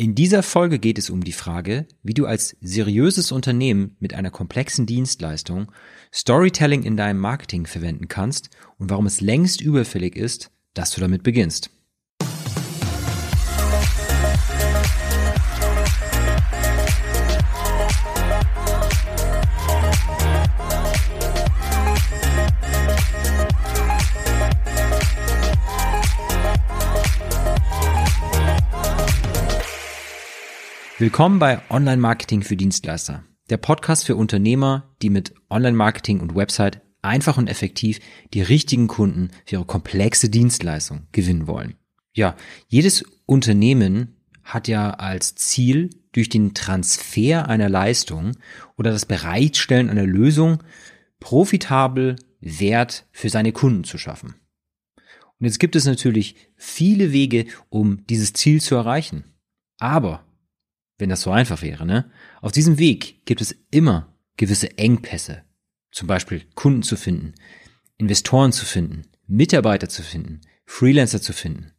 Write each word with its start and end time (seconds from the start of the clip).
In 0.00 0.14
dieser 0.14 0.44
Folge 0.44 0.78
geht 0.78 0.96
es 0.96 1.10
um 1.10 1.24
die 1.24 1.32
Frage, 1.32 1.88
wie 2.04 2.14
du 2.14 2.24
als 2.24 2.56
seriöses 2.60 3.32
Unternehmen 3.32 3.96
mit 3.98 4.14
einer 4.14 4.30
komplexen 4.30 4.86
Dienstleistung 4.86 5.72
Storytelling 6.14 6.84
in 6.84 6.96
deinem 6.96 7.18
Marketing 7.18 7.66
verwenden 7.66 8.06
kannst 8.06 8.50
und 8.78 8.90
warum 8.90 9.06
es 9.06 9.20
längst 9.20 9.60
überfällig 9.60 10.14
ist, 10.14 10.52
dass 10.72 10.92
du 10.92 11.00
damit 11.00 11.24
beginnst. 11.24 11.70
Willkommen 31.00 31.38
bei 31.38 31.60
Online 31.70 31.98
Marketing 31.98 32.42
für 32.42 32.56
Dienstleister, 32.56 33.22
der 33.50 33.56
Podcast 33.56 34.04
für 34.04 34.16
Unternehmer, 34.16 34.96
die 35.00 35.10
mit 35.10 35.32
Online 35.48 35.76
Marketing 35.76 36.18
und 36.18 36.34
Website 36.34 36.80
einfach 37.02 37.38
und 37.38 37.46
effektiv 37.46 38.00
die 38.34 38.42
richtigen 38.42 38.88
Kunden 38.88 39.30
für 39.46 39.56
ihre 39.56 39.64
komplexe 39.64 40.28
Dienstleistung 40.28 41.06
gewinnen 41.12 41.46
wollen. 41.46 41.76
Ja, 42.14 42.34
jedes 42.66 43.04
Unternehmen 43.26 44.16
hat 44.42 44.66
ja 44.66 44.90
als 44.90 45.36
Ziel, 45.36 45.90
durch 46.10 46.30
den 46.30 46.52
Transfer 46.52 47.48
einer 47.48 47.68
Leistung 47.68 48.32
oder 48.76 48.90
das 48.90 49.06
Bereitstellen 49.06 49.90
einer 49.90 50.06
Lösung 50.06 50.64
profitabel 51.20 52.16
Wert 52.40 53.06
für 53.12 53.28
seine 53.28 53.52
Kunden 53.52 53.84
zu 53.84 53.98
schaffen. 53.98 54.34
Und 55.38 55.46
jetzt 55.46 55.60
gibt 55.60 55.76
es 55.76 55.84
natürlich 55.84 56.34
viele 56.56 57.12
Wege, 57.12 57.46
um 57.68 58.04
dieses 58.08 58.32
Ziel 58.32 58.60
zu 58.60 58.74
erreichen. 58.74 59.22
Aber 59.78 60.24
wenn 60.98 61.08
das 61.08 61.22
so 61.22 61.30
einfach 61.30 61.62
wäre, 61.62 61.86
ne? 61.86 62.10
Auf 62.40 62.52
diesem 62.52 62.78
Weg 62.78 63.24
gibt 63.24 63.40
es 63.40 63.54
immer 63.70 64.12
gewisse 64.36 64.76
Engpässe. 64.78 65.42
Zum 65.90 66.06
Beispiel 66.06 66.42
Kunden 66.54 66.82
zu 66.82 66.96
finden, 66.96 67.34
Investoren 67.96 68.52
zu 68.52 68.64
finden, 68.64 69.04
Mitarbeiter 69.26 69.88
zu 69.88 70.02
finden, 70.02 70.40
Freelancer 70.66 71.22
zu 71.22 71.32
finden. 71.32 71.72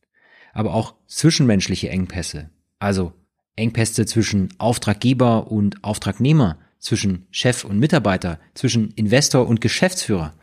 Aber 0.53 0.73
auch 0.73 0.95
zwischenmenschliche 1.07 1.89
Engpässe. 1.89 2.49
Also 2.79 3.13
Engpässe 3.55 4.05
zwischen 4.05 4.49
Auftraggeber 4.57 5.51
und 5.51 5.83
Auftragnehmer, 5.83 6.57
zwischen 6.79 7.27
Chef 7.31 7.65
und 7.65 7.77
Mitarbeiter, 7.77 8.39
zwischen 8.53 8.91
Investor 8.91 9.47
und 9.47 9.61
Geschäftsführer. 9.61 10.33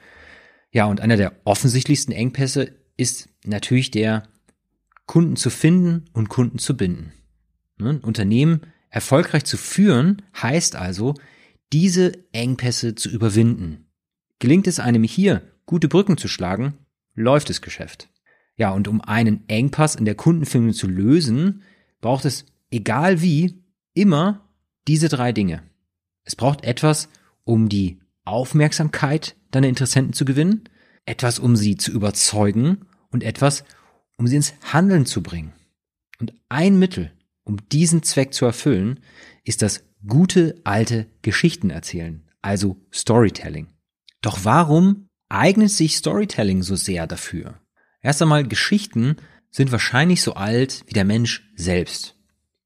Ja, 0.70 0.84
und 0.84 1.00
einer 1.00 1.16
der 1.16 1.32
offensichtlichsten 1.44 2.12
Engpässe 2.12 2.74
ist 2.96 3.30
natürlich 3.44 3.90
der, 3.90 4.24
Kunden 5.06 5.36
zu 5.36 5.50
finden 5.50 6.04
und 6.12 6.28
Kunden 6.28 6.58
zu 6.58 6.76
binden. 6.76 7.12
Ne? 7.78 8.00
Unternehmen 8.02 8.62
erfolgreich 8.90 9.44
zu 9.44 9.56
führen 9.56 10.22
heißt 10.40 10.76
also, 10.76 11.14
diese 11.72 12.12
Engpässe 12.32 12.94
zu 12.94 13.08
überwinden. 13.10 13.86
Gelingt 14.38 14.66
es 14.66 14.80
einem 14.80 15.02
hier, 15.02 15.42
gute 15.66 15.88
Brücken 15.88 16.16
zu 16.16 16.28
schlagen, 16.28 16.78
läuft 17.14 17.50
das 17.50 17.60
Geschäft. 17.60 18.08
Ja, 18.56 18.70
und 18.70 18.88
um 18.88 19.00
einen 19.00 19.48
Engpass 19.48 19.94
in 19.94 20.04
der 20.04 20.14
Kundenfindung 20.14 20.72
zu 20.72 20.86
lösen, 20.86 21.62
braucht 22.00 22.24
es, 22.24 22.46
egal 22.70 23.20
wie, 23.20 23.62
immer 23.94 24.48
diese 24.88 25.08
drei 25.08 25.32
Dinge. 25.32 25.62
Es 26.24 26.36
braucht 26.36 26.64
etwas, 26.64 27.08
um 27.44 27.68
die 27.68 28.00
Aufmerksamkeit 28.24 29.36
deiner 29.50 29.68
Interessenten 29.68 30.12
zu 30.12 30.24
gewinnen, 30.24 30.68
etwas, 31.04 31.38
um 31.38 31.56
sie 31.56 31.76
zu 31.76 31.92
überzeugen 31.92 32.86
und 33.10 33.22
etwas, 33.22 33.64
um 34.16 34.26
sie 34.26 34.36
ins 34.36 34.54
Handeln 34.72 35.06
zu 35.06 35.22
bringen. 35.22 35.52
Und 36.18 36.34
ein 36.48 36.78
Mittel, 36.78 37.12
um 37.46 37.56
diesen 37.70 38.02
Zweck 38.02 38.34
zu 38.34 38.44
erfüllen, 38.44 39.00
ist 39.44 39.62
das 39.62 39.84
gute 40.06 40.60
alte 40.64 41.06
Geschichten 41.22 41.70
erzählen, 41.70 42.28
also 42.42 42.76
Storytelling. 42.92 43.68
Doch 44.20 44.40
warum 44.42 45.08
eignet 45.28 45.70
sich 45.70 45.96
Storytelling 45.96 46.62
so 46.62 46.76
sehr 46.76 47.06
dafür? 47.06 47.60
Erst 48.02 48.20
einmal, 48.20 48.46
Geschichten 48.46 49.16
sind 49.50 49.72
wahrscheinlich 49.72 50.22
so 50.22 50.34
alt 50.34 50.82
wie 50.86 50.92
der 50.92 51.04
Mensch 51.04 51.48
selbst. 51.54 52.16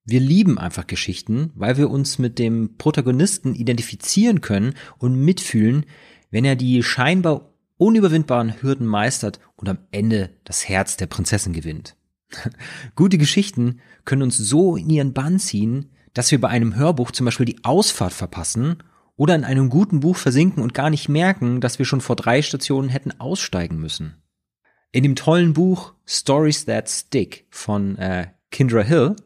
Wir 0.05 0.21
lieben 0.21 0.59
einfach 0.59 0.87
Geschichten, 0.87 1.53
weil 1.55 1.77
wir 1.77 1.91
uns 1.91 2.19
mit 2.19 2.39
dem 2.39 2.77
Protagonisten 2.79 3.55
identifizieren 3.55 4.41
können 4.41 4.75
und 4.99 5.15
mitfühlen, 5.15 5.85
wenn 6.31 6.45
er 6.45 6.57
die 6.57 6.83
scheinbar 6.83 7.53
unüberwindbaren 7.77 8.63
Hürden 8.63 8.87
meistert 8.87 9.41
und 9.57 9.69
am 9.69 9.79
Ende 9.91 10.31
das 10.45 10.69
Herz 10.69 10.97
der 10.97 11.07
Prinzessin 11.07 11.53
gewinnt. 11.53 11.97
Gute 12.95 13.19
Geschichten 13.19 13.81
können 14.05 14.23
uns 14.23 14.37
so 14.37 14.77
in 14.77 14.91
ihren 14.91 15.13
Bann 15.13 15.39
ziehen, 15.39 15.91
dass 16.15 16.31
wir 16.31 16.41
bei 16.41 16.49
einem 16.49 16.77
Hörbuch 16.77 17.11
zum 17.11 17.25
Beispiel 17.25 17.47
die 17.47 17.65
Ausfahrt 17.65 18.13
verpassen 18.13 18.83
oder 19.17 19.35
in 19.35 19.45
einem 19.45 19.69
guten 19.69 20.01
Buch 20.01 20.17
versinken 20.17 20.63
und 20.63 20.75
gar 20.75 20.91
nicht 20.91 21.09
merken, 21.09 21.61
dass 21.61 21.79
wir 21.79 21.87
schon 21.87 22.01
vor 22.01 22.17
drei 22.17 22.43
Stationen 22.43 22.89
hätten 22.89 23.19
aussteigen 23.21 23.79
müssen. 23.79 24.17
In 24.93 25.03
dem 25.03 25.15
tollen 25.15 25.53
Buch 25.53 25.95
Stories 26.07 26.65
That 26.65 26.89
Stick 26.89 27.47
von 27.51 27.97
äh, 27.99 28.29
Kindra 28.51 28.83
Hill 28.83 29.17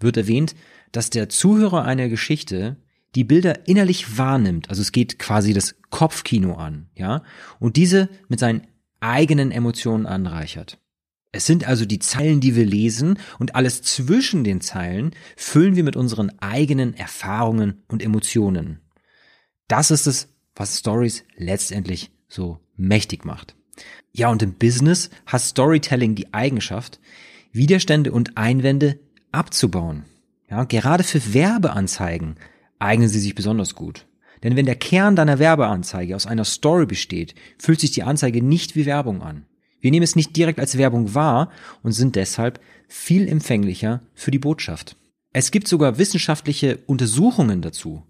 wird 0.00 0.16
erwähnt, 0.16 0.54
dass 0.92 1.10
der 1.10 1.28
Zuhörer 1.28 1.84
einer 1.84 2.08
Geschichte 2.08 2.76
die 3.14 3.24
Bilder 3.24 3.68
innerlich 3.68 4.16
wahrnimmt, 4.16 4.70
also 4.70 4.80
es 4.80 4.92
geht 4.92 5.18
quasi 5.18 5.52
das 5.52 5.74
Kopfkino 5.90 6.54
an, 6.54 6.88
ja, 6.94 7.22
und 7.58 7.76
diese 7.76 8.08
mit 8.28 8.40
seinen 8.40 8.66
eigenen 9.00 9.50
Emotionen 9.50 10.06
anreichert. 10.06 10.78
Es 11.32 11.46
sind 11.46 11.66
also 11.66 11.86
die 11.86 11.98
Zeilen, 11.98 12.40
die 12.40 12.54
wir 12.54 12.66
lesen 12.66 13.18
und 13.38 13.54
alles 13.54 13.82
zwischen 13.82 14.44
den 14.44 14.60
Zeilen 14.60 15.12
füllen 15.34 15.76
wir 15.76 15.82
mit 15.82 15.96
unseren 15.96 16.30
eigenen 16.40 16.94
Erfahrungen 16.94 17.82
und 17.88 18.02
Emotionen. 18.02 18.80
Das 19.66 19.90
ist 19.90 20.06
es, 20.06 20.28
was 20.54 20.78
Stories 20.78 21.24
letztendlich 21.36 22.10
so 22.28 22.60
mächtig 22.76 23.24
macht. 23.24 23.56
Ja, 24.12 24.28
und 24.28 24.42
im 24.42 24.54
Business 24.54 25.08
hat 25.24 25.40
Storytelling 25.40 26.14
die 26.14 26.34
Eigenschaft, 26.34 27.00
Widerstände 27.50 28.12
und 28.12 28.36
Einwände 28.36 29.00
abzubauen. 29.30 30.04
Ja, 30.50 30.64
gerade 30.64 31.02
für 31.02 31.32
Werbeanzeigen 31.32 32.36
eignen 32.78 33.08
sie 33.08 33.20
sich 33.20 33.34
besonders 33.34 33.74
gut. 33.74 34.06
Denn 34.42 34.56
wenn 34.56 34.66
der 34.66 34.76
Kern 34.76 35.16
deiner 35.16 35.38
Werbeanzeige 35.38 36.14
aus 36.14 36.26
einer 36.26 36.44
Story 36.44 36.84
besteht, 36.84 37.34
fühlt 37.58 37.80
sich 37.80 37.92
die 37.92 38.02
Anzeige 38.02 38.42
nicht 38.42 38.76
wie 38.76 38.84
Werbung 38.84 39.22
an. 39.22 39.46
Wir 39.82 39.90
nehmen 39.90 40.04
es 40.04 40.16
nicht 40.16 40.36
direkt 40.36 40.60
als 40.60 40.78
Werbung 40.78 41.14
wahr 41.14 41.50
und 41.82 41.90
sind 41.90 42.14
deshalb 42.14 42.60
viel 42.88 43.28
empfänglicher 43.28 44.00
für 44.14 44.30
die 44.30 44.38
Botschaft. 44.38 44.96
Es 45.32 45.50
gibt 45.50 45.66
sogar 45.66 45.98
wissenschaftliche 45.98 46.78
Untersuchungen 46.86 47.62
dazu. 47.62 48.04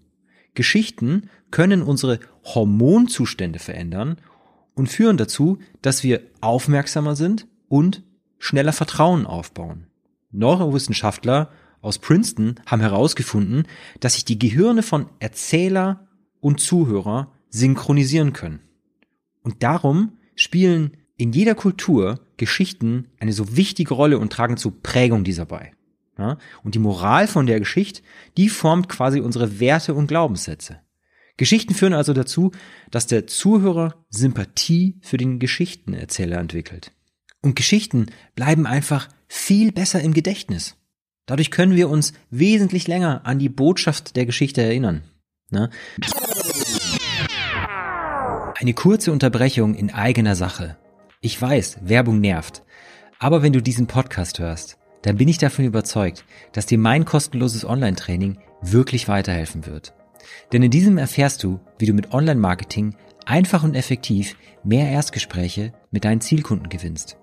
Geschichten 0.53 1.29
können 1.49 1.81
unsere 1.81 2.19
Hormonzustände 2.43 3.57
verändern 3.57 4.17
und 4.75 4.87
führen 4.87 5.17
dazu, 5.17 5.57
dass 5.81 6.03
wir 6.03 6.21
aufmerksamer 6.41 7.15
sind 7.15 7.47
und 7.69 8.03
schneller 8.37 8.73
Vertrauen 8.73 9.25
aufbauen. 9.25 9.87
Neurowissenschaftler 10.31 11.49
aus 11.81 11.97
Princeton 11.97 12.55
haben 12.67 12.81
herausgefunden, 12.81 13.63
dass 13.99 14.13
sich 14.13 14.25
die 14.25 14.37
Gehirne 14.37 14.83
von 14.83 15.07
Erzähler 15.19 16.07
und 16.39 16.59
Zuhörer 16.59 17.31
synchronisieren 17.49 18.31
können. 18.31 18.59
Und 19.41 19.63
darum 19.63 20.17
spielen 20.35 20.97
in 21.15 21.31
jeder 21.31 21.55
Kultur 21.55 22.19
Geschichten 22.37 23.07
eine 23.19 23.33
so 23.33 23.55
wichtige 23.55 23.93
Rolle 23.93 24.17
und 24.19 24.33
tragen 24.33 24.57
zur 24.57 24.81
Prägung 24.81 25.23
dieser 25.23 25.45
bei. 25.45 25.71
Ja? 26.17 26.37
Und 26.63 26.75
die 26.75 26.79
Moral 26.79 27.27
von 27.27 27.45
der 27.45 27.59
Geschichte, 27.59 28.01
die 28.37 28.49
formt 28.49 28.89
quasi 28.89 29.19
unsere 29.19 29.59
Werte 29.59 29.93
und 29.93 30.07
Glaubenssätze. 30.07 30.79
Geschichten 31.37 31.73
führen 31.73 31.93
also 31.93 32.13
dazu, 32.13 32.51
dass 32.91 33.07
der 33.07 33.25
Zuhörer 33.25 34.05
Sympathie 34.09 34.99
für 35.01 35.17
den 35.17 35.39
Geschichtenerzähler 35.39 36.37
entwickelt. 36.37 36.91
Und 37.41 37.55
Geschichten 37.55 38.07
bleiben 38.35 38.67
einfach 38.67 39.09
viel 39.27 39.71
besser 39.71 40.01
im 40.01 40.13
Gedächtnis. 40.13 40.77
Dadurch 41.25 41.51
können 41.51 41.75
wir 41.75 41.89
uns 41.89 42.13
wesentlich 42.29 42.87
länger 42.87 43.25
an 43.25 43.39
die 43.39 43.49
Botschaft 43.49 44.15
der 44.15 44.25
Geschichte 44.25 44.61
erinnern. 44.61 45.03
Ne? 45.49 45.69
Eine 48.55 48.73
kurze 48.73 49.11
Unterbrechung 49.11 49.73
in 49.73 49.91
eigener 49.91 50.35
Sache. 50.35 50.77
Ich 51.25 51.41
weiß, 51.41 51.77
Werbung 51.83 52.19
nervt. 52.19 52.63
Aber 53.17 53.41
wenn 53.41 53.53
du 53.53 53.61
diesen 53.61 53.87
Podcast 53.87 54.39
hörst, 54.39 54.77
dann 55.03 55.15
bin 55.15 55.29
ich 55.29 55.37
davon 55.37 55.63
überzeugt, 55.63 56.25
dass 56.51 56.65
dir 56.65 56.77
mein 56.77 57.05
kostenloses 57.05 57.63
Online-Training 57.63 58.39
wirklich 58.61 59.07
weiterhelfen 59.07 59.65
wird. 59.65 59.93
Denn 60.51 60.63
in 60.63 60.69
diesem 60.69 60.97
erfährst 60.97 61.41
du, 61.41 61.61
wie 61.79 61.85
du 61.85 61.93
mit 61.93 62.11
Online-Marketing 62.11 62.97
einfach 63.25 63.63
und 63.63 63.73
effektiv 63.73 64.35
mehr 64.65 64.91
Erstgespräche 64.91 65.71
mit 65.91 66.03
deinen 66.03 66.19
Zielkunden 66.19 66.67
gewinnst. 66.67 67.15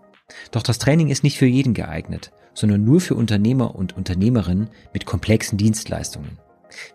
Doch 0.51 0.63
das 0.63 0.79
Training 0.79 1.11
ist 1.11 1.23
nicht 1.23 1.37
für 1.37 1.45
jeden 1.45 1.75
geeignet, 1.75 2.33
sondern 2.55 2.83
nur 2.83 3.03
für 3.03 3.17
Unternehmer 3.17 3.75
und 3.75 3.99
Unternehmerinnen 3.99 4.71
mit 4.95 5.05
komplexen 5.05 5.59
Dienstleistungen. 5.59 6.39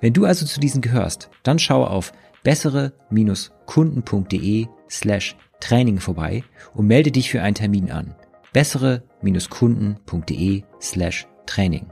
Wenn 0.01 0.13
du 0.13 0.25
also 0.25 0.43
zu 0.47 0.59
diesen 0.59 0.81
gehörst, 0.81 1.29
dann 1.43 1.59
schau 1.59 1.85
auf 1.85 2.13
bessere-kunden.de 2.41 4.65
slash 4.89 5.37
Training 5.59 5.99
vorbei 5.99 6.43
und 6.73 6.87
melde 6.87 7.11
dich 7.11 7.29
für 7.29 7.41
einen 7.41 7.55
Termin 7.55 7.91
an. 7.91 8.15
Bessere-kunden.de 8.53 10.63
slash 10.81 11.27
Training. 11.45 11.87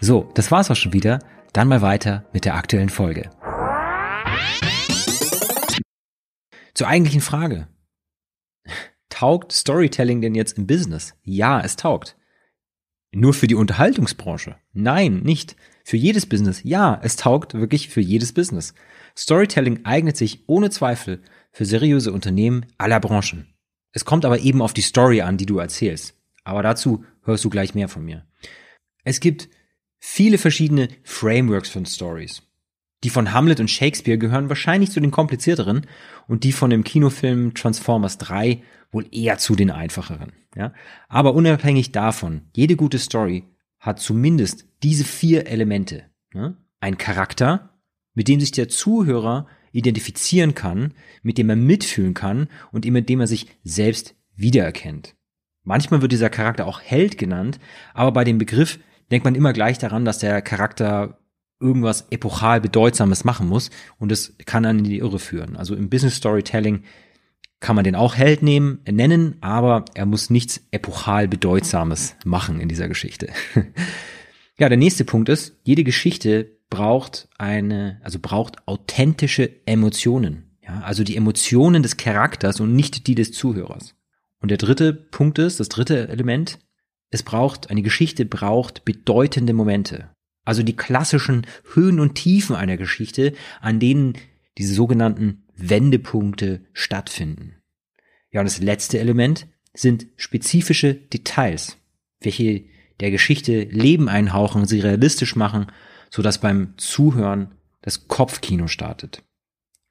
So, 0.00 0.30
das 0.34 0.50
war's 0.50 0.70
auch 0.70 0.76
schon 0.76 0.92
wieder. 0.92 1.20
Dann 1.52 1.68
mal 1.68 1.82
weiter 1.82 2.24
mit 2.32 2.44
der 2.44 2.54
aktuellen 2.54 2.88
Folge. 2.88 3.30
Zur 6.74 6.88
eigentlichen 6.88 7.20
Frage. 7.20 7.68
Taugt 9.08 9.52
Storytelling 9.52 10.22
denn 10.22 10.34
jetzt 10.34 10.56
im 10.56 10.66
Business? 10.66 11.14
Ja, 11.22 11.60
es 11.60 11.76
taugt. 11.76 12.16
Nur 13.12 13.34
für 13.34 13.48
die 13.48 13.56
Unterhaltungsbranche? 13.56 14.56
Nein, 14.72 15.20
nicht. 15.24 15.56
Für 15.84 15.96
jedes 15.96 16.26
Business? 16.26 16.62
Ja, 16.62 17.00
es 17.02 17.16
taugt 17.16 17.54
wirklich 17.54 17.88
für 17.88 18.00
jedes 18.00 18.32
Business. 18.32 18.72
Storytelling 19.18 19.84
eignet 19.84 20.16
sich 20.16 20.44
ohne 20.46 20.70
Zweifel 20.70 21.20
für 21.52 21.64
seriöse 21.64 22.12
Unternehmen 22.12 22.66
aller 22.78 23.00
Branchen. 23.00 23.46
Es 23.92 24.04
kommt 24.04 24.24
aber 24.24 24.38
eben 24.40 24.62
auf 24.62 24.72
die 24.72 24.82
Story 24.82 25.20
an, 25.20 25.36
die 25.36 25.46
du 25.46 25.58
erzählst. 25.58 26.14
Aber 26.44 26.62
dazu 26.62 27.04
hörst 27.22 27.44
du 27.44 27.50
gleich 27.50 27.74
mehr 27.74 27.88
von 27.88 28.04
mir. 28.04 28.24
Es 29.04 29.20
gibt 29.20 29.48
viele 29.98 30.38
verschiedene 30.38 30.88
Frameworks 31.02 31.70
von 31.70 31.86
Stories. 31.86 32.42
Die 33.02 33.10
von 33.10 33.32
Hamlet 33.32 33.60
und 33.60 33.70
Shakespeare 33.70 34.18
gehören 34.18 34.48
wahrscheinlich 34.48 34.90
zu 34.90 35.00
den 35.00 35.10
komplizierteren 35.10 35.86
und 36.28 36.44
die 36.44 36.52
von 36.52 36.70
dem 36.70 36.84
Kinofilm 36.84 37.54
Transformers 37.54 38.18
3 38.18 38.62
wohl 38.92 39.06
eher 39.10 39.38
zu 39.38 39.56
den 39.56 39.70
einfacheren. 39.70 40.32
Ja? 40.54 40.74
Aber 41.08 41.34
unabhängig 41.34 41.92
davon, 41.92 42.42
jede 42.54 42.76
gute 42.76 42.98
Story 42.98 43.44
hat 43.78 44.00
zumindest 44.00 44.66
diese 44.82 45.04
vier 45.04 45.46
Elemente. 45.46 46.04
Ne? 46.34 46.56
Ein 46.80 46.98
Charakter, 46.98 47.80
mit 48.14 48.28
dem 48.28 48.40
sich 48.40 48.52
der 48.52 48.68
Zuhörer 48.68 49.46
identifizieren 49.72 50.54
kann, 50.54 50.94
mit 51.22 51.38
dem 51.38 51.50
er 51.50 51.56
mitfühlen 51.56 52.14
kann 52.14 52.48
und 52.72 52.84
mit 52.84 53.08
dem 53.08 53.20
er 53.20 53.26
sich 53.26 53.46
selbst 53.64 54.14
wiedererkennt. 54.36 55.14
Manchmal 55.62 56.02
wird 56.02 56.12
dieser 56.12 56.30
Charakter 56.30 56.66
auch 56.66 56.80
Held 56.80 57.18
genannt, 57.18 57.60
aber 57.94 58.12
bei 58.12 58.24
dem 58.24 58.38
Begriff 58.38 58.78
denkt 59.10 59.24
man 59.24 59.34
immer 59.34 59.52
gleich 59.52 59.78
daran, 59.78 60.04
dass 60.04 60.18
der 60.18 60.40
Charakter 60.42 61.18
irgendwas 61.60 62.06
epochal 62.10 62.60
Bedeutsames 62.60 63.24
machen 63.24 63.46
muss 63.46 63.70
und 63.98 64.10
es 64.10 64.34
kann 64.46 64.62
dann 64.62 64.78
in 64.78 64.84
die 64.84 64.98
Irre 64.98 65.18
führen. 65.18 65.56
Also 65.56 65.74
im 65.74 65.90
Business 65.90 66.16
Storytelling 66.16 66.84
kann 67.60 67.76
man 67.76 67.84
den 67.84 67.94
auch 67.94 68.16
Held 68.16 68.42
nehmen, 68.42 68.80
nennen, 68.90 69.36
aber 69.42 69.84
er 69.94 70.06
muss 70.06 70.30
nichts 70.30 70.66
epochal 70.70 71.28
Bedeutsames 71.28 72.16
machen 72.24 72.58
in 72.58 72.70
dieser 72.70 72.88
Geschichte. 72.88 73.28
ja, 74.58 74.70
der 74.70 74.78
nächste 74.78 75.04
Punkt 75.04 75.28
ist, 75.28 75.58
jede 75.62 75.84
Geschichte 75.84 76.56
braucht 76.70 77.28
eine, 77.36 78.00
also 78.02 78.18
braucht 78.20 78.66
authentische 78.66 79.50
Emotionen. 79.66 80.56
Ja, 80.62 80.80
also 80.80 81.04
die 81.04 81.16
Emotionen 81.16 81.82
des 81.82 81.96
Charakters 81.96 82.60
und 82.60 82.74
nicht 82.74 83.06
die 83.06 83.14
des 83.14 83.32
Zuhörers. 83.32 83.94
Und 84.40 84.50
der 84.50 84.58
dritte 84.58 84.92
Punkt 84.94 85.38
ist, 85.38 85.60
das 85.60 85.68
dritte 85.68 86.08
Element, 86.08 86.58
es 87.10 87.22
braucht, 87.22 87.70
eine 87.70 87.82
Geschichte 87.82 88.24
braucht 88.24 88.84
bedeutende 88.84 89.52
Momente. 89.52 90.10
Also 90.44 90.62
die 90.62 90.76
klassischen 90.76 91.46
Höhen 91.74 92.00
und 92.00 92.14
Tiefen 92.14 92.56
einer 92.56 92.76
Geschichte, 92.76 93.34
an 93.60 93.80
denen 93.80 94.14
diese 94.58 94.74
sogenannten 94.74 95.44
Wendepunkte 95.54 96.64
stattfinden. 96.72 97.56
Ja, 98.30 98.40
und 98.40 98.46
das 98.46 98.60
letzte 98.60 98.98
Element 98.98 99.48
sind 99.74 100.06
spezifische 100.16 100.94
Details, 100.94 101.76
welche 102.20 102.64
der 103.00 103.10
Geschichte 103.10 103.62
Leben 103.64 104.08
einhauchen, 104.08 104.66
sie 104.66 104.80
realistisch 104.80 105.36
machen, 105.36 105.66
so 106.10 106.22
dass 106.22 106.38
beim 106.38 106.74
Zuhören 106.76 107.54
das 107.82 108.08
Kopfkino 108.08 108.66
startet. 108.66 109.22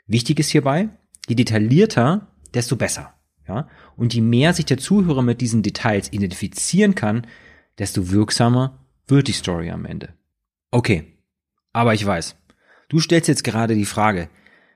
Wichtig 0.06 0.40
ist 0.40 0.50
hierbei, 0.50 0.90
je 1.28 1.36
detaillierter, 1.36 2.28
desto 2.54 2.76
besser. 2.76 3.14
Ja? 3.48 3.68
Und 3.96 4.14
je 4.14 4.22
mehr 4.22 4.54
sich 4.54 4.66
der 4.66 4.78
Zuhörer 4.78 5.22
mit 5.22 5.42
diesen 5.42 5.64
Details 5.64 6.12
identifizieren 6.12 6.96
kann, 6.96 7.26
desto 7.78 8.12
wirksamer 8.12 8.86
wird 9.08 9.28
die 9.28 9.34
Story 9.34 9.72
am 9.72 9.86
Ende. 9.86 10.14
Okay, 10.72 11.18
aber 11.74 11.94
ich 11.94 12.06
weiß, 12.06 12.36
du 12.90 13.00
stellst 13.00 13.28
jetzt 13.28 13.44
gerade 13.44 13.76
die 13.76 13.86
Frage, 13.86 14.30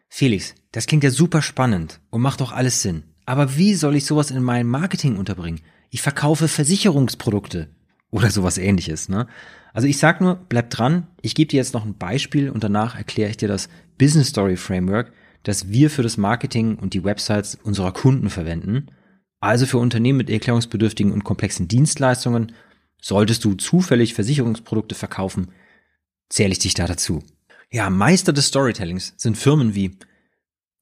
Felix, 0.09 0.55
das 0.71 0.87
klingt 0.87 1.03
ja 1.03 1.11
super 1.11 1.41
spannend 1.41 1.99
und 2.09 2.21
macht 2.21 2.41
doch 2.41 2.51
alles 2.51 2.81
Sinn. 2.81 3.03
Aber 3.25 3.57
wie 3.57 3.73
soll 3.73 3.95
ich 3.95 4.05
sowas 4.05 4.31
in 4.31 4.43
meinem 4.43 4.69
Marketing 4.69 5.17
unterbringen? 5.17 5.61
Ich 5.89 6.01
verkaufe 6.01 6.47
Versicherungsprodukte 6.47 7.69
oder 8.13 8.29
sowas 8.29 8.57
ähnliches, 8.59 9.09
ne? 9.09 9.27
Also 9.73 9.87
ich 9.87 9.97
sag 9.97 10.21
nur, 10.21 10.35
bleib 10.35 10.69
dran. 10.69 11.07
Ich 11.23 11.33
gebe 11.33 11.49
dir 11.49 11.57
jetzt 11.57 11.73
noch 11.73 11.83
ein 11.83 11.97
Beispiel 11.97 12.51
und 12.51 12.63
danach 12.63 12.95
erkläre 12.95 13.31
ich 13.31 13.37
dir 13.37 13.47
das 13.47 13.69
Business 13.97 14.27
Story 14.27 14.55
Framework, 14.55 15.11
das 15.41 15.69
wir 15.69 15.89
für 15.89 16.03
das 16.03 16.15
Marketing 16.15 16.75
und 16.75 16.93
die 16.93 17.03
Websites 17.03 17.55
unserer 17.55 17.91
Kunden 17.91 18.29
verwenden. 18.29 18.91
Also 19.39 19.65
für 19.65 19.79
Unternehmen 19.79 20.19
mit 20.19 20.29
erklärungsbedürftigen 20.29 21.11
und 21.11 21.23
komplexen 21.23 21.67
Dienstleistungen 21.67 22.51
solltest 23.01 23.43
du 23.43 23.55
zufällig 23.55 24.13
Versicherungsprodukte 24.13 24.93
verkaufen, 24.93 25.51
zähle 26.29 26.51
ich 26.51 26.59
dich 26.59 26.75
da 26.75 26.85
dazu. 26.85 27.23
Ja, 27.71 27.89
Meister 27.89 28.31
des 28.31 28.45
Storytellings 28.45 29.15
sind 29.17 29.39
Firmen 29.39 29.73
wie 29.73 29.97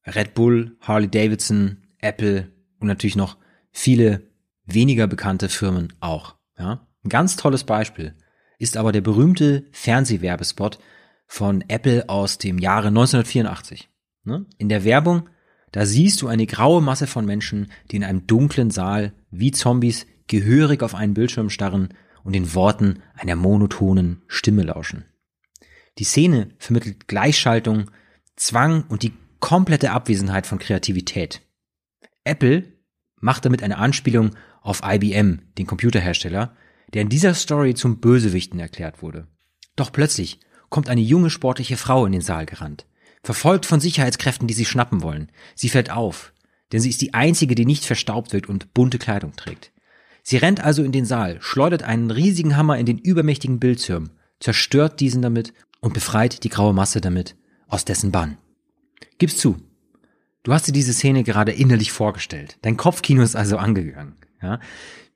Red 0.06 0.34
Bull, 0.34 0.76
Harley 0.80 1.08
Davidson, 1.08 1.78
Apple 1.98 2.52
und 2.78 2.88
natürlich 2.88 3.16
noch 3.16 3.38
viele 3.70 4.28
weniger 4.66 5.06
bekannte 5.06 5.48
Firmen 5.48 5.94
auch. 6.00 6.36
Ja? 6.58 6.86
Ein 7.04 7.08
ganz 7.08 7.36
tolles 7.36 7.64
Beispiel 7.64 8.14
ist 8.58 8.76
aber 8.76 8.92
der 8.92 9.00
berühmte 9.00 9.64
Fernsehwerbespot 9.72 10.78
von 11.26 11.64
Apple 11.68 12.08
aus 12.08 12.38
dem 12.38 12.58
Jahre 12.58 12.88
1984. 12.88 13.88
Ne? 14.24 14.46
In 14.58 14.68
der 14.68 14.84
Werbung, 14.84 15.28
da 15.72 15.86
siehst 15.86 16.22
du 16.22 16.28
eine 16.28 16.46
graue 16.46 16.82
Masse 16.82 17.06
von 17.06 17.24
Menschen, 17.24 17.72
die 17.90 17.96
in 17.96 18.04
einem 18.04 18.26
dunklen 18.26 18.70
Saal 18.70 19.14
wie 19.30 19.50
Zombies 19.50 20.06
gehörig 20.28 20.82
auf 20.82 20.94
einen 20.94 21.14
Bildschirm 21.14 21.50
starren 21.50 21.94
und 22.22 22.34
den 22.34 22.54
Worten 22.54 23.02
einer 23.14 23.34
monotonen 23.34 24.22
Stimme 24.28 24.62
lauschen. 24.62 25.06
Die 25.98 26.04
Szene 26.04 26.50
vermittelt 26.58 27.08
Gleichschaltung, 27.08 27.90
Zwang 28.36 28.84
und 28.88 29.02
die 29.02 29.12
komplette 29.40 29.90
Abwesenheit 29.90 30.46
von 30.46 30.58
Kreativität. 30.58 31.42
Apple 32.24 32.64
macht 33.16 33.44
damit 33.44 33.62
eine 33.62 33.78
Anspielung 33.78 34.30
auf 34.60 34.82
IBM, 34.84 35.40
den 35.58 35.66
Computerhersteller, 35.66 36.56
der 36.94 37.02
in 37.02 37.08
dieser 37.08 37.34
Story 37.34 37.74
zum 37.74 38.00
Bösewichten 38.00 38.60
erklärt 38.60 39.02
wurde. 39.02 39.26
Doch 39.76 39.92
plötzlich 39.92 40.40
kommt 40.68 40.88
eine 40.88 41.00
junge 41.00 41.30
sportliche 41.30 41.76
Frau 41.76 42.06
in 42.06 42.12
den 42.12 42.20
Saal 42.20 42.46
gerannt, 42.46 42.86
verfolgt 43.22 43.66
von 43.66 43.80
Sicherheitskräften, 43.80 44.48
die 44.48 44.54
sie 44.54 44.64
schnappen 44.64 45.02
wollen. 45.02 45.30
Sie 45.54 45.68
fällt 45.68 45.90
auf, 45.90 46.32
denn 46.72 46.80
sie 46.80 46.90
ist 46.90 47.00
die 47.00 47.14
einzige, 47.14 47.54
die 47.54 47.66
nicht 47.66 47.84
verstaubt 47.84 48.32
wirkt 48.32 48.48
und 48.48 48.74
bunte 48.74 48.98
Kleidung 48.98 49.36
trägt. 49.36 49.72
Sie 50.22 50.36
rennt 50.36 50.60
also 50.60 50.82
in 50.82 50.92
den 50.92 51.04
Saal, 51.04 51.38
schleudert 51.40 51.82
einen 51.82 52.10
riesigen 52.10 52.56
Hammer 52.56 52.78
in 52.78 52.86
den 52.86 52.98
übermächtigen 52.98 53.58
Bildschirm, 53.58 54.10
zerstört 54.40 55.00
diesen 55.00 55.22
damit 55.22 55.52
und 55.80 55.94
befreit 55.94 56.44
die 56.44 56.48
graue 56.48 56.72
Masse 56.72 57.00
damit 57.00 57.36
aus 57.66 57.84
dessen 57.84 58.12
Bann. 58.12 58.38
Gib's 59.18 59.36
zu. 59.36 59.56
Du 60.42 60.52
hast 60.52 60.66
dir 60.66 60.72
diese 60.72 60.92
Szene 60.92 61.22
gerade 61.22 61.52
innerlich 61.52 61.92
vorgestellt. 61.92 62.58
Dein 62.62 62.76
Kopfkino 62.76 63.22
ist 63.22 63.36
also 63.36 63.56
angegangen. 63.56 64.16
Ja? 64.40 64.60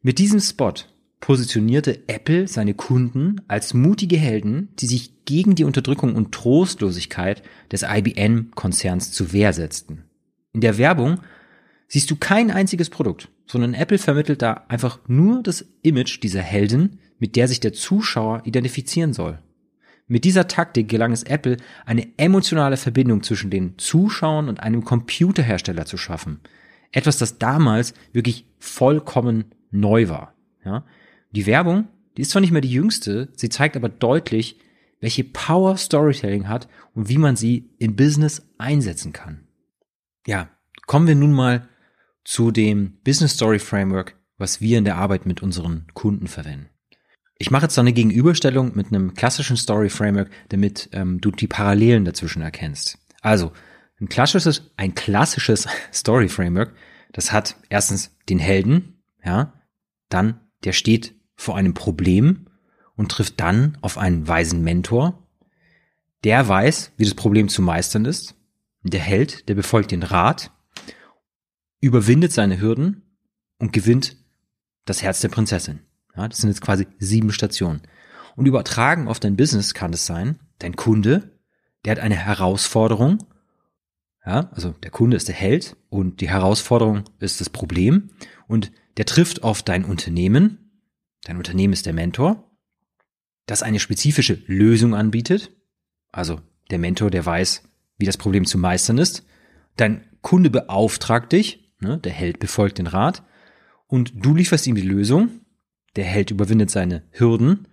Mit 0.03 0.19
diesem 0.19 0.41
Spot 0.41 0.75
positionierte 1.21 2.09
Apple 2.09 2.47
seine 2.47 2.75
Kunden 2.75 3.41
als 3.49 3.75
mutige 3.75 4.17
Helden, 4.17 4.69
die 4.79 4.87
sich 4.87 5.25
gegen 5.25 5.55
die 5.55 5.65
Unterdrückung 5.65 6.15
und 6.15 6.33
Trostlosigkeit 6.33 7.43
des 7.73 7.83
IBM-Konzerns 7.83 9.13
zu 9.13 9.33
Wehr 9.33 9.53
setzten. 9.53 10.05
In 10.53 10.61
der 10.61 10.79
Werbung 10.79 11.21
siehst 11.89 12.11
du 12.11 12.17
kein 12.17 12.51
einziges 12.51 12.91
Produkt, 12.91 13.29
sondern 13.47 13.75
Apple 13.75 13.99
vermittelt 13.99 14.43
da 14.43 14.65
einfach 14.69 15.01
nur 15.07 15.43
das 15.43 15.65
Image 15.83 16.23
dieser 16.23 16.43
Helden, 16.43 16.99
mit 17.19 17.37
der 17.37 17.49
sich 17.49 17.61
der 17.61 17.73
Zuschauer 17.73 18.43
identifizieren 18.45 19.13
soll. 19.13 19.39
Mit 20.09 20.25
dieser 20.25 20.47
Taktik 20.47 20.89
gelang 20.89 21.13
es 21.13 21.25
Apple, 21.25 21.57
eine 21.85 22.07
emotionale 22.17 22.77
Verbindung 22.77 23.23
zwischen 23.23 23.51
den 23.51 23.77
Zuschauern 23.79 24.49
und 24.49 24.61
einem 24.61 24.85
Computerhersteller 24.85 25.85
zu 25.85 25.97
schaffen. 25.97 26.41
Etwas, 26.93 27.19
das 27.19 27.39
damals 27.39 27.93
wirklich 28.13 28.47
vollkommen 28.59 29.47
neu 29.73 30.09
war. 30.09 30.35
Ja? 30.65 30.85
Die 31.31 31.47
Werbung, 31.47 31.89
die 32.17 32.23
ist 32.23 32.31
zwar 32.31 32.41
nicht 32.41 32.53
mehr 32.53 32.61
die 32.61 32.71
jüngste, 32.71 33.29
sie 33.37 33.49
zeigt 33.49 33.77
aber 33.77 33.89
deutlich, 33.89 34.59
welche 35.01 35.25
Power 35.25 35.77
Storytelling 35.77 36.49
hat 36.49 36.69
und 36.95 37.09
wie 37.09 37.19
man 37.19 37.37
sie 37.37 37.71
im 37.79 37.97
Business 37.97 38.43
einsetzen 38.59 39.13
kann. 39.13 39.47
Ja, 40.27 40.49
kommen 40.87 41.07
wir 41.07 41.15
nun 41.15 41.33
mal 41.33 41.69
zu 42.25 42.51
dem 42.51 42.99
Business 43.05 43.35
Story 43.35 43.59
Framework, 43.59 44.17
was 44.39 44.61
wir 44.61 44.79
in 44.79 44.85
der 44.85 44.97
Arbeit 44.97 45.27
mit 45.27 45.43
unseren 45.43 45.87
Kunden 45.95 46.27
verwenden. 46.27 46.71
Ich 47.39 47.51
mache 47.51 47.65
jetzt 47.65 47.75
so 47.75 47.83
eine 47.83 47.93
Gegenüberstellung 47.93 48.75
mit 48.75 48.89
einem 48.89 49.15
klassischen 49.15 49.59
Story 49.59 49.91
Framework, 49.91 50.31
damit 50.49 50.89
ähm, 50.93 51.21
du 51.21 51.31
die 51.31 51.47
Parallelen 51.47 52.07
dazwischen 52.07 52.41
erkennst. 52.41 52.99
Also, 53.21 53.53
ein 54.01 54.09
klassisches, 54.09 54.71
ein 54.77 54.95
klassisches 54.95 55.69
Story 55.93 56.29
Framework, 56.29 56.73
das 57.13 57.33
hat 57.33 57.57
erstens 57.69 58.17
den 58.29 58.39
Helden, 58.39 59.03
ja, 59.23 59.53
dann 60.09 60.41
der 60.65 60.73
steht 60.73 61.15
vor 61.37 61.57
einem 61.57 61.75
Problem 61.75 62.47
und 62.97 63.11
trifft 63.11 63.41
dann 63.41 63.79
auf 63.83 63.99
einen 63.99 64.27
weisen 64.27 64.63
Mentor. 64.63 65.23
Der 66.25 66.49
weiß, 66.49 66.93
wie 66.97 67.05
das 67.05 67.15
Problem 67.15 67.49
zu 67.49 67.63
meistern 67.63 68.05
ist. 68.05 68.35
Der 68.83 69.01
Held, 69.01 69.49
der 69.49 69.55
befolgt 69.55 69.91
den 69.91 70.03
Rat, 70.03 70.51
überwindet 71.81 72.33
seine 72.33 72.61
Hürden 72.61 73.03
und 73.59 73.73
gewinnt 73.73 74.17
das 74.85 75.03
Herz 75.03 75.21
der 75.21 75.29
Prinzessin. 75.29 75.81
Ja, 76.17 76.29
das 76.29 76.39
sind 76.39 76.49
jetzt 76.51 76.63
quasi 76.63 76.87
sieben 76.99 77.33
Stationen. 77.33 77.83
Und 78.37 78.47
übertragen 78.47 79.09
auf 79.09 79.21
dein 79.21 79.37
Business 79.37 79.75
kann 79.75 79.93
es 79.93 80.07
sein, 80.07 80.39
dein 80.59 80.77
Kunde, 80.77 81.39
der 81.85 81.93
hat 81.93 81.99
eine 81.99 82.17
Herausforderung, 82.17 83.19
ja, 84.25 84.51
also 84.53 84.71
der 84.71 84.91
Kunde 84.91 85.17
ist 85.17 85.29
der 85.29 85.35
Held 85.35 85.77
und 85.89 86.21
die 86.21 86.29
Herausforderung 86.29 87.05
ist 87.21 87.41
das 87.41 87.49
Problem 87.49 88.11
und 88.49 88.73
der 88.97 89.07
trifft 89.07 89.45
auf 89.45 89.63
dein 89.63 89.85
Unternehmen, 89.85 90.66
dein 91.27 91.37
Unternehmen 91.37 91.73
ist 91.73 91.87
der 91.87 91.93
Mentor, 91.93 92.51
das 93.47 93.63
eine 93.63 93.81
spezifische 93.81 94.43
Lösung 94.47 94.95
anbietet, 94.95 95.53
also 96.13 96.41
der 96.71 96.79
Mentor, 96.79 97.11
der 97.11 97.27
weiß, 97.27 97.63
wie 97.99 98.07
das 98.07 98.17
Problem 98.17 98.45
zu 98.45 98.59
meistern 98.59 98.99
ist, 98.99 99.27
dein 99.77 100.05
Kunde 100.23 100.51
beauftragt 100.51 101.33
dich, 101.33 101.73
ne, 101.81 101.99
der 101.99 102.13
Held 102.13 102.39
befolgt 102.39 102.79
den 102.79 102.87
Rat 102.87 103.25
und 103.87 104.13
du 104.15 104.35
lieferst 104.35 104.67
ihm 104.67 104.75
die 104.75 104.83
Lösung, 104.83 105.41
der 105.97 106.05
Held 106.05 106.31
überwindet 106.31 106.71
seine 106.71 107.03
Hürden 107.11 107.69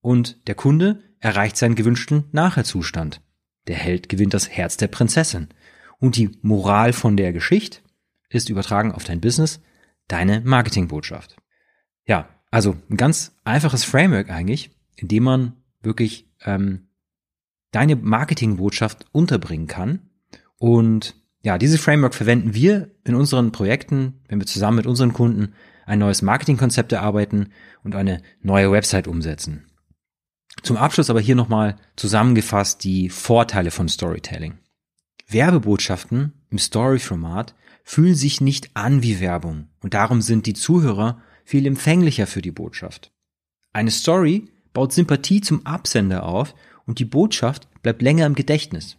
und 0.00 0.46
der 0.46 0.54
Kunde 0.54 1.02
erreicht 1.20 1.56
seinen 1.56 1.76
gewünschten 1.76 2.24
Nachherzustand. 2.32 3.22
Der 3.66 3.76
Held 3.76 4.10
gewinnt 4.10 4.34
das 4.34 4.50
Herz 4.50 4.76
der 4.76 4.88
Prinzessin. 4.88 5.48
Und 5.98 6.16
die 6.16 6.30
Moral 6.42 6.92
von 6.92 7.16
der 7.16 7.32
Geschichte 7.32 7.78
ist 8.28 8.50
übertragen 8.50 8.92
auf 8.92 9.04
dein 9.04 9.22
Business 9.22 9.62
deine 10.08 10.42
Marketingbotschaft. 10.42 11.36
Ja, 12.04 12.28
also 12.54 12.76
ein 12.88 12.96
ganz 12.96 13.32
einfaches 13.42 13.82
Framework 13.82 14.30
eigentlich, 14.30 14.70
in 14.94 15.08
dem 15.08 15.24
man 15.24 15.54
wirklich 15.82 16.30
ähm, 16.44 16.86
deine 17.72 17.96
Marketingbotschaft 17.96 19.06
unterbringen 19.10 19.66
kann. 19.66 20.08
Und 20.56 21.16
ja, 21.42 21.58
dieses 21.58 21.80
Framework 21.80 22.14
verwenden 22.14 22.54
wir 22.54 22.92
in 23.02 23.16
unseren 23.16 23.50
Projekten, 23.50 24.20
wenn 24.28 24.38
wir 24.38 24.46
zusammen 24.46 24.76
mit 24.76 24.86
unseren 24.86 25.12
Kunden 25.12 25.54
ein 25.84 25.98
neues 25.98 26.22
Marketingkonzept 26.22 26.92
erarbeiten 26.92 27.48
und 27.82 27.96
eine 27.96 28.22
neue 28.40 28.70
Website 28.70 29.08
umsetzen. 29.08 29.66
Zum 30.62 30.76
Abschluss 30.76 31.10
aber 31.10 31.20
hier 31.20 31.34
nochmal 31.34 31.74
zusammengefasst 31.96 32.84
die 32.84 33.08
Vorteile 33.08 33.72
von 33.72 33.88
Storytelling. 33.88 34.58
Werbebotschaften 35.26 36.34
im 36.50 36.58
Story-Format 36.58 37.56
fühlen 37.82 38.14
sich 38.14 38.40
nicht 38.40 38.76
an 38.76 39.02
wie 39.02 39.18
Werbung 39.18 39.70
und 39.80 39.94
darum 39.94 40.22
sind 40.22 40.46
die 40.46 40.54
Zuhörer 40.54 41.20
viel 41.44 41.66
empfänglicher 41.66 42.26
für 42.26 42.42
die 42.42 42.50
Botschaft. 42.50 43.12
Eine 43.72 43.90
Story 43.90 44.48
baut 44.72 44.92
Sympathie 44.92 45.40
zum 45.40 45.64
Absender 45.66 46.24
auf 46.24 46.54
und 46.86 46.98
die 46.98 47.04
Botschaft 47.04 47.68
bleibt 47.82 48.02
länger 48.02 48.26
im 48.26 48.34
Gedächtnis. 48.34 48.96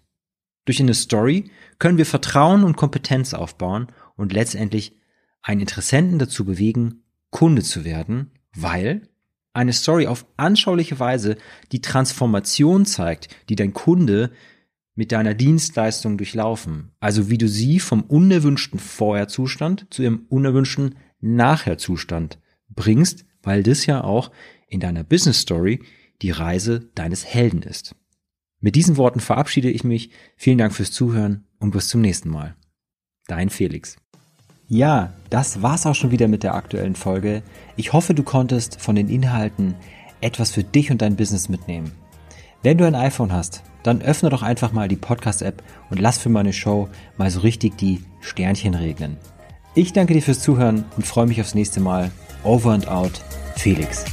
Durch 0.66 0.80
eine 0.80 0.94
Story 0.94 1.52
können 1.80 1.98
wir 1.98 2.06
Vertrauen 2.06 2.64
und 2.64 2.78
Kompetenz 2.78 3.34
aufbauen 3.34 3.88
und 4.16 4.34
letztendlich 4.34 4.98
einen 5.42 5.62
Interessenten 5.62 6.18
dazu 6.18 6.46
bewegen, 6.46 7.04
Kunde 7.30 7.62
zu 7.62 7.84
werden, 7.84 8.32
weil 8.56 9.08
eine 9.54 9.74
Story 9.74 10.08
auf 10.08 10.26
anschauliche 10.38 11.00
Weise 11.00 11.38
die 11.72 11.82
Transformation 11.82 12.86
zeigt, 12.86 13.30
die 13.50 13.56
dein 13.56 13.74
Kunde 13.74 14.32
mit 14.96 15.12
deiner 15.12 15.34
Dienstleistung 15.34 16.18
durchlaufen. 16.18 16.92
Also 17.00 17.30
wie 17.30 17.38
du 17.38 17.48
sie 17.48 17.80
vom 17.80 18.04
unerwünschten 18.04 18.80
Vorherzustand 18.80 19.88
zu 19.90 20.04
ihrem 20.04 20.26
unerwünschten 20.30 20.96
Nachherzustand 21.20 22.40
bringst, 22.70 23.26
weil 23.44 23.64
das 23.64 23.86
ja 23.86 24.04
auch 24.04 24.32
in 24.68 24.80
deiner 24.80 25.04
Business 25.04 25.42
Story 25.42 25.82
die 26.22 26.32
Reise 26.32 26.90
deines 26.96 27.26
Helden 27.26 27.62
ist. 27.62 27.96
Mit 28.60 28.76
diesen 28.76 28.98
Worten 28.98 29.20
verabschiede 29.20 29.70
ich 29.70 29.84
mich. 29.84 30.10
Vielen 30.38 30.58
Dank 30.58 30.74
fürs 30.74 30.92
Zuhören 30.92 31.46
und 31.60 31.72
bis 31.72 31.88
zum 31.88 32.02
nächsten 32.02 32.30
Mal. 32.30 32.56
Dein 33.28 33.50
Felix. 33.50 33.98
Ja, 34.68 35.14
das 35.30 35.62
war's 35.62 35.86
auch 35.86 35.94
schon 35.94 36.12
wieder 36.12 36.28
mit 36.28 36.42
der 36.42 36.56
aktuellen 36.56 36.96
Folge. 36.96 37.44
Ich 37.76 37.94
hoffe, 37.94 38.16
du 38.16 38.24
konntest 38.24 38.82
von 38.82 38.96
den 38.96 39.10
Inhalten 39.10 39.76
etwas 40.22 40.52
für 40.52 40.64
dich 40.64 40.90
und 40.90 41.02
dein 41.02 41.16
Business 41.16 41.50
mitnehmen. 41.50 41.92
Wenn 42.64 42.80
du 42.80 42.86
ein 42.86 42.96
iPhone 42.96 43.32
hast, 43.32 43.62
dann 43.84 44.02
öffne 44.02 44.32
doch 44.32 44.42
einfach 44.42 44.72
mal 44.72 44.88
die 44.88 44.96
Podcast-App 44.96 45.62
und 45.92 46.00
lass 46.00 46.18
für 46.18 46.30
meine 46.30 46.54
Show 46.54 46.90
mal 47.18 47.30
so 47.30 47.42
richtig 47.42 47.78
die 47.78 48.04
Sternchen 48.22 48.74
regnen. 48.74 49.18
Ich 49.78 49.92
danke 49.92 50.14
dir 50.14 50.22
fürs 50.22 50.40
Zuhören 50.40 50.86
und 50.96 51.06
freue 51.06 51.28
mich 51.28 51.42
aufs 51.42 51.54
nächste 51.54 51.82
Mal. 51.82 52.10
Over 52.46 52.72
and 52.72 52.88
out, 52.88 53.22
Felix. 53.58 54.06